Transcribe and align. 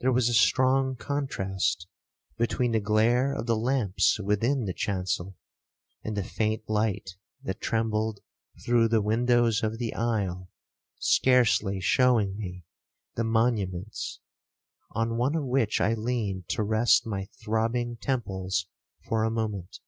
There 0.00 0.12
was 0.12 0.28
a 0.28 0.34
strong 0.34 0.96
contrast 0.96 1.88
between 2.36 2.72
the 2.72 2.78
glare 2.78 3.32
of 3.32 3.46
the 3.46 3.56
lamps 3.56 4.20
within 4.22 4.66
the 4.66 4.74
chancel, 4.74 5.34
and 6.04 6.14
the 6.14 6.22
faint 6.22 6.68
light 6.68 7.12
that 7.42 7.58
trembled 7.62 8.20
through 8.66 8.88
the 8.88 9.00
windows 9.00 9.62
of 9.62 9.78
the 9.78 9.94
aisle, 9.94 10.50
scarcely 10.98 11.80
showing 11.80 12.36
me 12.36 12.64
the 13.14 13.24
monuments, 13.24 14.20
on 14.90 15.16
one 15.16 15.34
of 15.34 15.46
which 15.46 15.80
I 15.80 15.94
leaned 15.94 16.46
to 16.50 16.62
rest 16.62 17.06
my 17.06 17.24
throbbing 17.42 17.96
temples 17.96 18.66
for 19.08 19.24
a 19.24 19.30
moment. 19.30 19.78